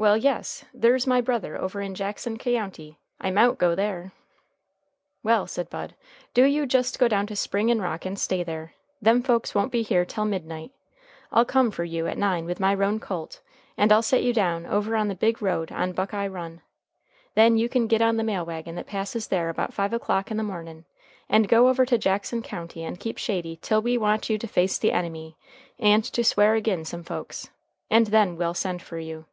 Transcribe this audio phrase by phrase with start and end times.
[0.00, 2.96] "Well, yes; ther's my brother over in Jackson Kyounty.
[3.20, 4.12] I mout go there."
[5.22, 5.94] "Well," said Bud,
[6.32, 8.72] "do you just go down to Spring in rock and stay there.
[9.02, 10.72] Them folks won't be here tell midnight.
[11.30, 13.42] I'll come fer you at nine with my roan colt,
[13.76, 16.62] and I'll set you down over on the big road on Buckeye Run.
[17.34, 20.38] Then you can git on the mail wagon that passes there about five o'clock in
[20.38, 20.86] the mornin',
[21.28, 24.78] and go over to Jackson County and keep shady till we want you to face
[24.78, 25.36] the enemy
[25.78, 27.50] and to swear agin some folks.
[27.90, 29.26] And then well send fer you."